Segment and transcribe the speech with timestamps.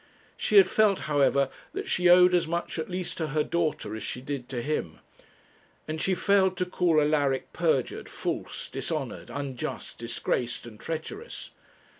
[0.35, 4.01] She had felt, however, that she owed as much, at least, to her daughter as
[4.01, 4.97] she did to him,
[5.87, 11.51] and she failed to call Alaric perjured, false, dishonoured, unjust, disgraced, and treacherous.